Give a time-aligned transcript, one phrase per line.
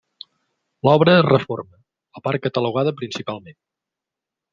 [0.87, 1.77] L'obra es reforma,
[2.19, 3.59] la part catalogada principalment.